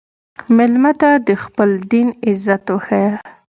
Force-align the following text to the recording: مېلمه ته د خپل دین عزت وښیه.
مېلمه 0.55 0.91
ته 1.01 1.09
د 1.27 1.29
خپل 1.43 1.69
دین 1.91 2.07
عزت 2.27 2.63
وښیه. 2.73 3.11